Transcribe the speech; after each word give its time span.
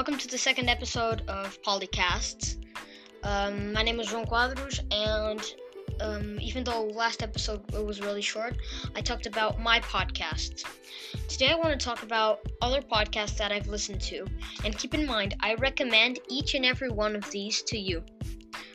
Welcome 0.00 0.16
to 0.16 0.28
the 0.28 0.38
second 0.38 0.70
episode 0.70 1.20
of 1.28 1.60
Polycasts. 1.60 2.56
Um, 3.22 3.74
my 3.74 3.82
name 3.82 4.00
is 4.00 4.10
Ron 4.10 4.24
Quadros, 4.24 4.80
and 4.90 5.44
um, 6.00 6.40
even 6.40 6.64
though 6.64 6.84
last 6.86 7.22
episode 7.22 7.70
was 7.72 8.00
really 8.00 8.22
short, 8.22 8.56
I 8.96 9.02
talked 9.02 9.26
about 9.26 9.60
my 9.60 9.78
podcast. 9.80 10.64
Today, 11.28 11.48
I 11.48 11.54
want 11.54 11.78
to 11.78 11.84
talk 11.84 12.02
about 12.02 12.40
other 12.62 12.80
podcasts 12.80 13.36
that 13.36 13.52
I've 13.52 13.66
listened 13.66 14.00
to, 14.00 14.26
and 14.64 14.74
keep 14.78 14.94
in 14.94 15.04
mind, 15.04 15.36
I 15.40 15.52
recommend 15.56 16.18
each 16.30 16.54
and 16.54 16.64
every 16.64 16.88
one 16.88 17.14
of 17.14 17.30
these 17.30 17.60
to 17.64 17.76
you. 17.76 18.02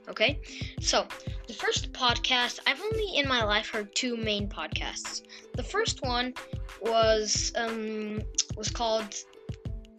Okay, 0.08 0.40
so 0.80 1.08
the 1.48 1.54
first 1.54 1.92
podcast 1.92 2.60
I've 2.68 2.80
only 2.80 3.18
in 3.18 3.28
my 3.28 3.44
life 3.44 3.70
heard 3.70 3.96
two 3.96 4.16
main 4.16 4.48
podcasts. 4.48 5.24
The 5.56 5.64
first 5.64 6.04
one 6.04 6.36
was 6.84 7.52
um, 7.56 8.22
was 8.56 8.70
called 8.70 9.26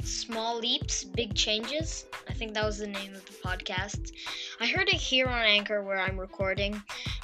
Small 0.06 0.59
Leaps, 0.59 1.02
Big 1.02 1.34
Changes. 1.34 2.06
I 2.28 2.33
think 2.33 2.55
that 2.55 2.64
was 2.64 2.78
the 2.78 2.87
name 2.87 3.14
of 3.14 3.24
the 3.27 3.33
podcast. 3.33 4.12
I 4.60 4.66
heard 4.66 4.88
it 4.88 4.95
here 4.95 5.27
on 5.27 5.42
Anchor 5.45 5.83
where 5.83 5.98
I'm 5.98 6.19
recording, 6.19 6.80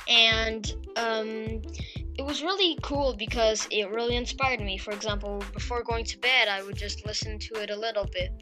and 0.09 0.75
um, 0.97 1.63
it 2.19 2.25
was 2.25 2.43
really 2.43 2.77
cool 2.83 3.15
because 3.15 3.69
it 3.71 3.89
really 3.91 4.17
inspired 4.17 4.61
me. 4.61 4.79
For 4.79 4.91
example, 4.91 5.45
before 5.55 5.85
going 5.85 6.05
to 6.07 6.19
bed, 6.19 6.49
I 6.49 6.63
would 6.65 6.77
just 6.77 7.07
listen 7.07 7.39
to 7.39 7.63
it 7.63 7.71
a 7.71 7.77
little 7.77 8.09
bit, 8.13 8.33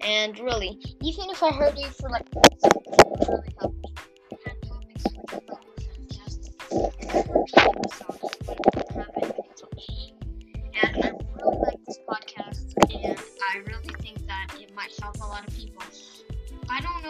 and 0.00 0.38
really, 0.38 0.78
even 1.02 1.28
if 1.30 1.42
I 1.42 1.50
heard 1.50 1.76
it 1.76 1.92
for 1.94 2.08
like 2.08 2.26
really 3.28 3.48
helped. 3.58 3.78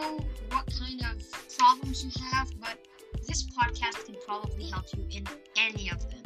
Know 0.01 0.19
what 0.51 0.67
kind 0.79 1.01
of 1.03 1.59
problems 1.59 2.05
you 2.05 2.11
have, 2.31 2.49
but 2.61 2.79
this 3.27 3.45
podcast 3.45 4.07
can 4.07 4.17
probably 4.25 4.71
help 4.71 4.85
you 4.97 5.05
in 5.11 5.25
any 5.57 5.91
of 5.91 6.01
them. 6.09 6.23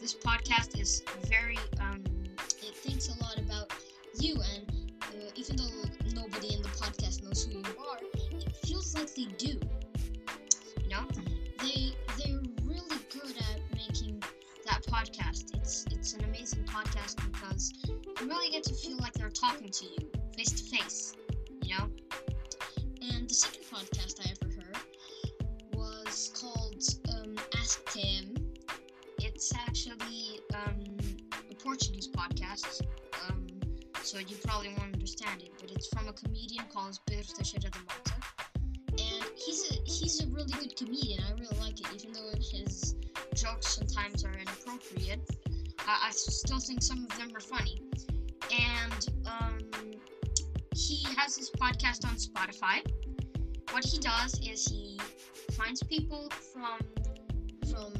This 0.00 0.14
podcast 0.14 0.78
is 0.78 1.02
very, 1.26 1.58
um, 1.80 2.04
it 2.62 2.74
thinks 2.76 3.08
a 3.08 3.22
lot 3.22 3.38
about 3.38 3.72
you, 4.20 4.34
and 4.54 4.92
uh, 5.02 5.30
even 5.34 5.56
though 5.56 5.70
nobody 6.14 6.54
in 6.54 6.62
the 6.62 6.68
podcast 6.68 7.22
knows 7.22 7.44
who 7.44 7.58
you 7.58 7.64
are, 7.90 7.98
it 8.32 8.56
feels 8.56 8.94
like 8.94 9.14
they 9.14 9.26
do. 9.38 9.58
You 10.82 10.90
know, 10.90 11.06
they 11.60 11.92
they're 12.18 12.40
really 12.64 13.00
good 13.10 13.36
at 13.38 13.60
making 13.74 14.22
that 14.66 14.82
podcast. 14.86 15.54
It's 15.54 15.86
it's 15.90 16.14
an 16.14 16.24
amazing 16.24 16.64
podcast 16.64 17.16
because 17.32 17.72
you 17.86 18.00
really 18.26 18.50
get 18.50 18.62
to 18.64 18.74
feel 18.74 18.98
like 18.98 19.14
they're 19.14 19.30
talking 19.30 19.70
to 19.70 19.84
you 19.84 20.10
face 20.36 20.52
to 20.52 20.76
face. 20.76 21.14
You 21.62 21.78
know. 21.78 22.05
Second 23.36 23.64
podcast 23.70 24.26
I 24.26 24.30
ever 24.30 24.50
heard 24.50 24.78
was 25.74 26.32
called 26.34 26.82
um, 27.12 27.36
Ask 27.58 27.84
TM. 27.84 28.34
It's 29.18 29.52
actually 29.54 30.40
um, 30.54 30.82
a 31.50 31.54
Portuguese 31.56 32.08
podcast, 32.08 32.80
um, 33.28 33.46
so 34.00 34.20
you 34.20 34.36
probably 34.42 34.70
won't 34.78 34.94
understand 34.94 35.42
it. 35.42 35.50
But 35.60 35.70
it's 35.70 35.86
from 35.88 36.08
a 36.08 36.14
comedian 36.14 36.64
called 36.72 36.98
Pedro 37.06 37.34
Teixeira 37.36 37.70
da 37.70 37.78
Mota, 37.80 38.14
and 38.92 39.30
he's 39.36 39.70
a 39.70 39.74
he's 39.84 40.18
a 40.24 40.26
really 40.28 40.54
good 40.58 40.74
comedian. 40.74 41.20
I 41.28 41.32
really 41.32 41.58
like 41.58 41.78
it, 41.78 41.88
even 41.94 42.14
though 42.14 42.30
his 42.40 42.94
jokes 43.34 43.68
sometimes 43.68 44.24
are 44.24 44.32
inappropriate. 44.32 45.20
I, 45.86 46.08
I 46.08 46.10
still 46.12 46.58
think 46.58 46.82
some 46.82 47.04
of 47.04 47.18
them 47.18 47.36
are 47.36 47.40
funny, 47.40 47.82
and 48.50 49.08
um, 49.26 49.58
he 50.74 51.04
has 51.18 51.36
his 51.36 51.50
podcast 51.50 52.06
on 52.06 52.14
Spotify. 52.14 52.80
What 53.76 53.84
he 53.84 53.98
does 53.98 54.40
is 54.40 54.66
he 54.66 54.98
finds 55.52 55.82
people 55.82 56.30
from 56.50 56.78
from 57.70 57.92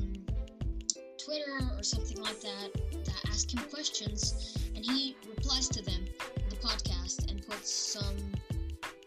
Twitter 1.22 1.58
or 1.76 1.82
something 1.82 2.18
like 2.22 2.40
that 2.40 2.70
that 3.04 3.20
ask 3.28 3.52
him 3.52 3.62
questions, 3.68 4.56
and 4.74 4.82
he 4.82 5.16
replies 5.28 5.68
to 5.68 5.82
them 5.82 6.02
in 6.34 6.48
the 6.48 6.56
podcast 6.56 7.30
and 7.30 7.46
puts 7.46 7.70
some 7.70 8.16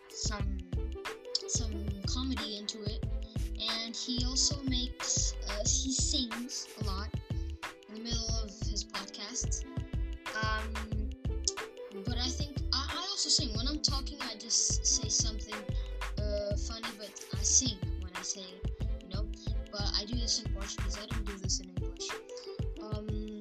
some 0.09 0.59
some 1.47 1.73
comedy 2.05 2.59
into 2.59 2.83
it. 2.83 3.03
And 3.75 3.95
he 3.95 4.23
also 4.23 4.61
makes 4.61 5.33
uh, 5.49 5.63
he 5.65 5.91
sings 5.91 6.67
a 6.81 6.83
lot 6.83 7.09
in 7.87 7.95
the 7.95 8.01
middle 8.01 8.29
of 8.43 8.51
his 8.69 8.85
podcasts. 8.85 9.65
Um, 10.43 10.69
but 12.05 12.19
I 12.19 12.27
think 12.27 12.57
I, 12.71 12.85
I 12.93 13.07
also 13.09 13.29
sing 13.29 13.57
when 13.57 13.67
I'm 13.67 13.79
talking. 13.79 14.19
I 14.21 14.37
just 14.37 14.85
say 14.85 15.09
something 15.09 15.55
uh, 16.29 16.55
funny, 16.55 16.87
but 16.97 17.11
I 17.33 17.43
sing 17.43 17.77
when 18.01 18.11
I 18.15 18.21
say 18.21 18.45
you 19.01 19.09
know. 19.13 19.25
But 19.71 19.91
I 19.99 20.05
do 20.05 20.15
this 20.15 20.41
in 20.41 20.51
Portuguese. 20.53 20.97
I 21.01 21.05
don't 21.07 21.25
do 21.25 21.37
this 21.37 21.59
in 21.59 21.69
English. 21.81 22.09
Um, 22.81 23.39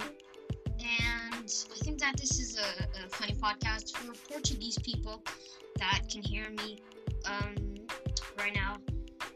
and 0.80 1.34
I 1.34 1.78
think 1.84 1.98
that 2.00 2.16
this 2.16 2.38
is 2.38 2.58
a, 2.58 3.04
a 3.04 3.08
funny 3.08 3.34
podcast 3.34 3.96
for 3.96 4.12
Portuguese 4.30 4.78
people 4.78 5.22
that 5.78 6.02
can 6.10 6.22
hear 6.22 6.50
me 6.50 6.78
um, 7.24 7.74
right 8.38 8.54
now. 8.54 8.76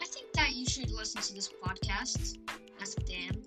I 0.01 0.05
think 0.07 0.33
that 0.35 0.53
you 0.53 0.67
should 0.67 0.91
listen 0.91 1.23
to 1.23 1.35
this 1.35 1.51
podcast. 1.65 2.39
As 2.81 2.95
Dan, 2.95 3.43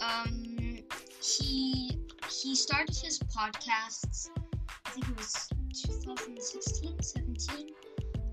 um, 0.00 0.78
he 1.20 1.98
he 2.30 2.54
started 2.54 2.96
his 2.96 3.18
podcasts. 3.18 4.28
I 4.86 4.90
think 4.90 5.08
it 5.08 5.16
was 5.16 5.48
2016, 5.72 7.02
17. 7.02 7.66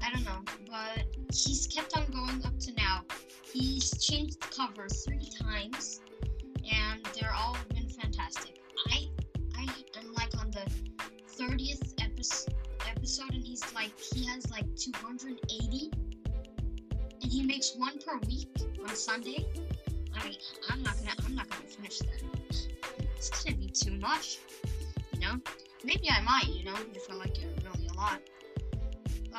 I 0.02 0.12
don't 0.12 0.24
know, 0.24 0.42
but 0.70 1.06
he's 1.34 1.68
kept 1.68 1.96
on 1.98 2.06
going 2.12 2.44
up 2.46 2.58
to 2.60 2.74
now. 2.74 3.04
He's 3.52 3.92
changed 4.04 4.40
covers 4.40 5.06
three 5.06 5.30
times, 5.42 6.02
and 6.72 7.06
they're 7.20 7.34
all 7.34 7.58
been 7.74 7.90
fantastic. 7.90 8.60
I 8.88 9.08
I 9.58 9.66
am 10.00 10.14
like 10.14 10.38
on 10.40 10.52
the 10.52 10.66
30th 11.38 11.94
episode, 12.02 12.54
episode, 12.90 13.34
and 13.34 13.44
he's 13.44 13.64
like 13.74 13.98
he 14.00 14.26
has 14.28 14.50
like 14.52 14.66
280, 14.76 15.92
and 17.22 17.32
he 17.32 17.44
makes 17.44 17.76
one 17.76 18.00
per 18.00 18.18
week 18.28 18.50
on 18.82 18.96
Sunday. 18.96 19.46
I 20.16 20.24
mean, 20.24 20.38
I'm 20.70 20.84
not 20.84 20.96
gonna 20.98 21.12
I'm 21.26 21.36
not 21.36 21.50
gonna 21.50 21.64
finish 21.64 22.00
that. 22.00 22.24
It's 23.18 23.44
gonna 23.44 23.58
be 23.58 23.68
too 23.68 23.98
much, 24.00 24.40
you 25.14 25.20
know. 25.20 25.40
Maybe 25.84 26.10
I 26.10 26.22
might, 26.22 26.48
you 26.48 26.66
know, 26.66 26.76
if 26.94 27.10
I 27.10 27.16
like 27.16 27.38
it 27.42 27.48
really 27.64 27.88
a 27.88 27.94
lot. 27.94 28.20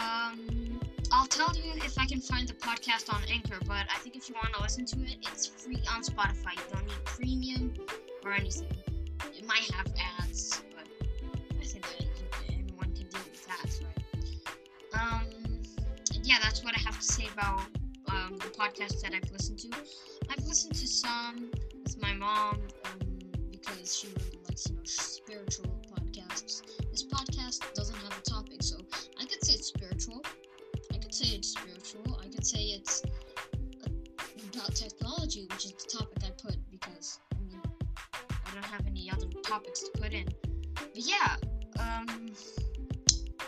Um, 0.00 0.80
I'll 1.12 1.26
tell 1.26 1.54
you 1.56 1.72
if 1.76 1.98
I 1.98 2.06
can 2.06 2.20
find 2.20 2.48
the 2.48 2.54
podcast 2.54 3.12
on 3.12 3.20
Anchor, 3.30 3.58
but 3.66 3.86
I 3.94 3.98
think 3.98 4.16
if 4.16 4.28
you 4.28 4.34
want 4.36 4.54
to 4.54 4.62
listen 4.62 4.84
to 4.86 4.96
it, 5.02 5.16
it's 5.22 5.46
free 5.46 5.82
on 5.92 6.02
Spotify. 6.02 6.54
You 6.54 6.62
don't 6.72 6.86
need 6.86 7.04
premium 7.04 7.74
or 8.24 8.32
anything. 8.32 8.68
It 9.36 9.44
might 9.44 9.70
have 9.72 9.86
ads, 10.18 10.62
but 10.74 10.86
I 11.60 11.64
think 11.64 11.84
anyone 12.48 12.94
can 12.94 13.06
deal 13.08 13.20
with 13.30 13.46
ads, 13.62 13.82
right? 13.82 15.00
Um, 15.00 15.26
yeah, 16.22 16.36
that's 16.42 16.62
what 16.64 16.74
I 16.76 16.80
have 16.80 16.96
to 16.98 17.04
say 17.04 17.26
about 17.32 17.60
um, 18.08 18.36
the 18.38 18.48
podcasts 18.56 19.02
that 19.02 19.12
I've 19.14 19.30
listened 19.32 19.58
to. 19.60 19.70
I've 20.30 20.44
listened 20.46 20.74
to 20.76 20.86
some 20.86 21.50
with 21.82 22.00
my 22.00 22.12
mom 22.14 22.60
um, 22.84 23.18
because 23.50 23.96
she 23.98 24.06
really 24.08 24.38
likes, 24.48 24.68
you 24.68 24.76
know, 24.76 24.82
spiritual 24.84 25.66
podcasts. 25.92 26.62
This 26.90 27.04
podcast 27.04 27.72
doesn't 27.74 27.96
have 27.96 28.16
a 28.16 28.22
topic, 28.22 28.59
say 31.30 31.36
it's 31.36 31.48
spiritual. 31.50 32.20
I 32.22 32.28
could 32.28 32.46
say 32.46 32.60
it's 32.60 33.02
about 34.52 34.74
technology, 34.74 35.46
which 35.50 35.66
is 35.66 35.72
the 35.72 35.98
topic 35.98 36.18
I 36.24 36.30
put 36.42 36.56
because 36.70 37.20
I 37.34 37.40
mean 37.40 37.60
I 38.46 38.54
don't 38.54 38.64
have 38.64 38.86
any 38.86 39.10
other 39.10 39.26
topics 39.44 39.80
to 39.80 39.90
put 40.00 40.12
in. 40.12 40.26
But 40.74 40.90
yeah, 40.94 41.36
um, 41.78 42.26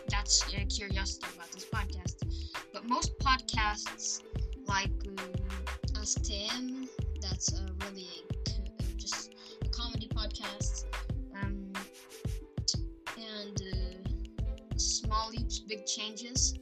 that's 0.09 0.43
uh, 0.55 0.65
curiosity 0.69 1.27
about 1.35 1.51
this 1.53 1.65
podcast. 1.65 2.23
But 2.73 2.89
most 2.89 3.19
podcasts, 3.19 4.21
like 4.67 4.93
um, 5.19 6.01
Ask 6.01 6.21
TM, 6.21 6.87
that's 7.21 7.53
uh, 7.55 7.67
really 7.85 8.09
a, 8.49 8.83
just 8.97 9.35
a 9.65 9.69
comedy 9.69 10.09
podcast. 10.15 10.85
Um, 11.43 11.73
and 13.19 13.63
uh, 13.75 14.77
Small 14.77 15.31
Leaps, 15.31 15.59
Big 15.61 15.85
Changes 15.87 16.55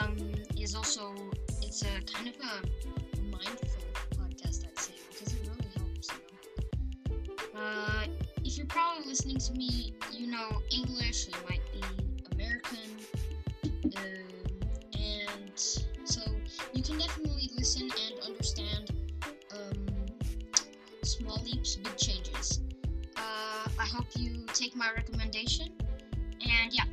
um, 0.00 0.16
is 0.58 0.74
also 0.74 1.14
it's 1.62 1.82
a 1.82 2.00
kind 2.12 2.28
of 2.28 2.34
a 2.34 3.22
mindful 3.22 3.68
podcast, 4.16 4.64
I'd 4.66 4.78
say, 4.78 4.94
because 5.10 5.32
it 5.32 5.40
really 5.42 5.70
helps. 5.76 6.08
You 6.08 7.54
know? 7.54 7.60
uh, 7.60 8.04
if 8.44 8.56
you're 8.56 8.66
probably 8.66 9.06
listening 9.06 9.38
to 9.38 9.52
me, 9.54 9.94
you 10.12 10.26
know 10.26 10.60
English. 10.70 11.28
You 11.28 11.34
might 11.48 11.62
be 11.72 11.82
American, 12.32 12.78
um, 13.96 14.60
and 14.94 15.52
so 15.56 16.20
you 16.72 16.82
can 16.82 16.98
definitely 16.98 17.50
listen 17.56 17.82
and 17.82 18.20
understand 18.24 18.90
um, 19.52 19.86
Small 21.02 21.38
Leaps, 21.44 21.76
Big 21.76 21.96
Changes. 21.96 22.60
Uh, 23.16 23.68
I 23.78 23.86
hope 23.86 24.06
you 24.16 24.44
take 24.54 24.74
my 24.74 24.90
recommendation, 24.94 25.68
and 26.40 26.72
yeah. 26.72 26.84